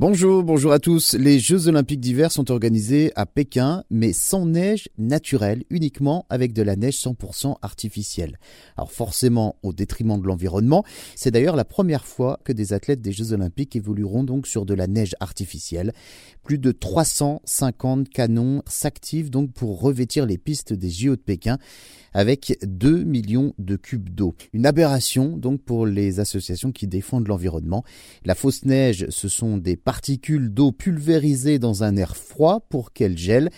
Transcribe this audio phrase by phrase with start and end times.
[0.00, 1.12] Bonjour, bonjour à tous.
[1.12, 6.62] Les Jeux olympiques d'hiver sont organisés à Pékin, mais sans neige naturelle, uniquement avec de
[6.62, 8.38] la neige 100% artificielle.
[8.78, 10.84] Alors forcément au détriment de l'environnement.
[11.16, 14.72] C'est d'ailleurs la première fois que des athlètes des Jeux olympiques évolueront donc sur de
[14.72, 15.92] la neige artificielle.
[16.44, 21.58] Plus de 350 canons s'activent donc pour revêtir les pistes des JO de Pékin
[22.12, 24.34] avec 2 millions de cubes d'eau.
[24.52, 27.84] Une aberration donc pour les associations qui défendent l'environnement.
[28.24, 33.18] La fausse neige, ce sont des particules d'eau pulvérisées dans un air froid pour qu'elles
[33.18, 33.50] gèlent.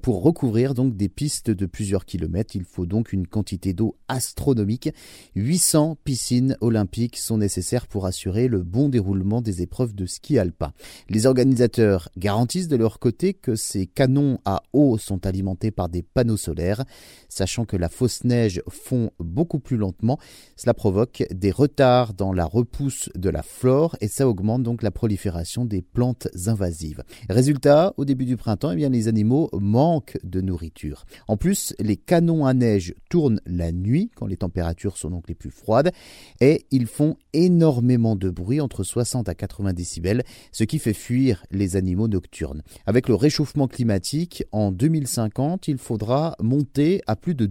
[0.00, 4.88] Pour recouvrir donc des pistes de plusieurs kilomètres, il faut donc une quantité d'eau astronomique.
[5.34, 10.72] 800 piscines olympiques sont nécessaires pour assurer le bon déroulement des épreuves de ski alpin.
[11.10, 16.02] Les organisateurs garantissent de leur côté que ces canons à eau sont alimentés par des
[16.02, 16.82] panneaux solaires,
[17.28, 20.18] sachant que la fausse neige fond beaucoup plus lentement.
[20.56, 24.90] Cela provoque des retards dans la repousse de la flore et ça augmente donc la
[24.90, 27.02] prolifération des plantes invasives.
[27.28, 31.06] Résultat, au début du printemps, eh bien, les animaux manquent de nourriture.
[31.28, 35.34] En plus, les canons à neige tournent la nuit quand les températures sont donc les
[35.34, 35.92] plus froides
[36.40, 41.44] et ils font énormément de bruit entre 60 à 80 décibels, ce qui fait fuir
[41.50, 42.62] les animaux nocturnes.
[42.86, 47.46] Avec le réchauffement climatique, en 2050, il faudra monter à plus de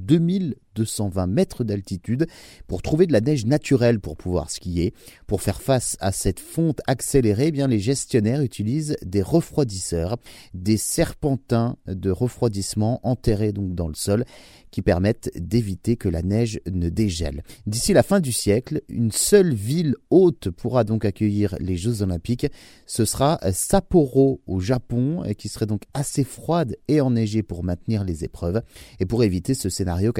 [0.75, 2.27] 2220 mètres d'altitude
[2.67, 4.93] pour trouver de la neige naturelle pour pouvoir skier.
[5.27, 10.17] Pour faire face à cette fonte accélérée, eh bien les gestionnaires utilisent des refroidisseurs,
[10.53, 14.25] des serpentins de refroidissement enterrés donc dans le sol
[14.73, 17.43] qui permettent d'éviter que la neige ne dégèle.
[17.67, 22.47] D'ici la fin du siècle, une seule ville haute pourra donc accueillir les Jeux olympiques.
[22.87, 28.23] Ce sera Sapporo au Japon, qui serait donc assez froide et enneigée pour maintenir les
[28.23, 28.63] épreuves.
[28.99, 30.11] Et pour éviter ce scénario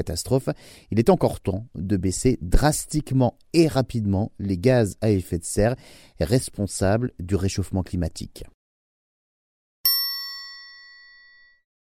[0.91, 5.75] il est encore temps de baisser drastiquement et rapidement les gaz à effet de serre
[6.19, 8.43] responsables du réchauffement climatique.